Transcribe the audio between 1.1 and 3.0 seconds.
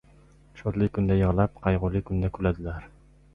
yig‘lab, qayg‘uli kunda kuladilar.